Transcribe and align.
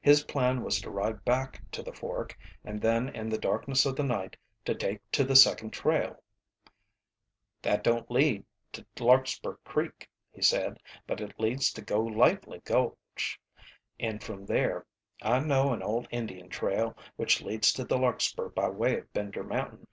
His 0.00 0.24
plan 0.24 0.62
was 0.62 0.80
to 0.80 0.88
ride 0.90 1.26
back 1.26 1.60
to 1.72 1.82
the 1.82 1.92
fork, 1.92 2.38
and 2.64 2.80
then 2.80 3.10
in 3.10 3.28
the 3.28 3.36
darkness 3.36 3.84
of 3.84 3.96
the 3.96 4.02
night 4.02 4.34
to 4.64 4.74
take 4.74 5.00
to 5.12 5.24
the 5.24 5.36
second 5.36 5.72
trail. 5.74 6.22
"That 7.60 7.84
don't 7.84 8.10
lead 8.10 8.46
to 8.72 8.86
Larkspur 8.98 9.56
Creek," 9.62 10.08
he 10.32 10.40
said. 10.40 10.78
"But 11.06 11.20
it 11.20 11.38
leads 11.38 11.70
to 11.74 11.82
Go 11.82 12.00
Lightly 12.00 12.62
Gulch, 12.64 13.38
and 14.00 14.22
from 14.24 14.46
there 14.46 14.86
I 15.20 15.40
know 15.40 15.74
an 15.74 15.82
old 15.82 16.08
Indian 16.10 16.48
trail 16.48 16.96
which 17.16 17.42
leads 17.42 17.70
to 17.74 17.84
the 17.84 17.98
Larkspur 17.98 18.48
by 18.48 18.70
way 18.70 18.96
of 18.96 19.12
Bender 19.12 19.42
Mountain. 19.44 19.86